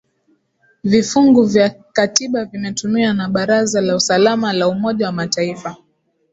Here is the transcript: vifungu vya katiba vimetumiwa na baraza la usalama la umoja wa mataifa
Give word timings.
vifungu 0.83 1.43
vya 1.43 1.69
katiba 1.69 2.45
vimetumiwa 2.45 3.13
na 3.13 3.29
baraza 3.29 3.81
la 3.81 3.95
usalama 3.95 4.53
la 4.53 4.67
umoja 4.67 5.05
wa 5.05 5.11
mataifa 5.11 5.77